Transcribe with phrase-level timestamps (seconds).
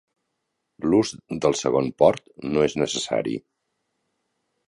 [0.85, 1.11] L'ús
[1.43, 3.37] del segon port no és necessari.